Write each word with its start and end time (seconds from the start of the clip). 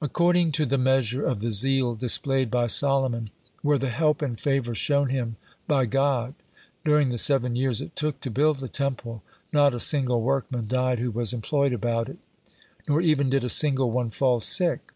According 0.02 0.52
to 0.52 0.66
the 0.66 0.76
measure 0.76 1.24
of 1.24 1.40
the 1.40 1.50
zeal 1.50 1.94
displayed 1.94 2.50
by 2.50 2.66
Solomon 2.66 3.30
were 3.62 3.78
the 3.78 3.88
help 3.88 4.20
and 4.20 4.38
favor 4.38 4.74
shown 4.74 5.08
him 5.08 5.36
by 5.66 5.86
God. 5.86 6.34
During 6.84 7.08
the 7.08 7.16
seven 7.16 7.56
years 7.56 7.80
it 7.80 7.96
took 7.96 8.20
to 8.20 8.30
build 8.30 8.58
the 8.58 8.68
Temple, 8.68 9.22
not 9.50 9.72
a 9.72 9.80
single 9.80 10.20
workman 10.20 10.68
died 10.68 10.98
who 10.98 11.10
was 11.10 11.32
employed 11.32 11.72
about 11.72 12.10
it, 12.10 12.18
nor 12.86 13.00
even 13.00 13.30
did 13.30 13.42
a 13.42 13.48
single 13.48 13.90
one 13.90 14.10
fall 14.10 14.40
sick. 14.40 14.92